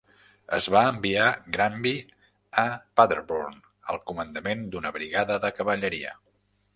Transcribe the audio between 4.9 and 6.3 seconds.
brigada de cavalleria.